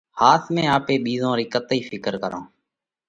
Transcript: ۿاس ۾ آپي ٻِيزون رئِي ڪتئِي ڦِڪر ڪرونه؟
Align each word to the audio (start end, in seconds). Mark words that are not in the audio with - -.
ۿاس 0.19 0.43
۾ 0.55 0.63
آپي 0.75 0.95
ٻِيزون 1.03 1.33
رئِي 1.37 1.45
ڪتئِي 1.53 1.79
ڦِڪر 1.91 2.13
ڪرونه؟ 2.23 2.47